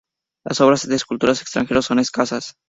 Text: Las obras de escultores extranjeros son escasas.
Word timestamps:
Las 0.43 0.61
obras 0.61 0.87
de 0.89 0.95
escultores 0.95 1.43
extranjeros 1.43 1.85
son 1.85 1.99
escasas. 1.99 2.57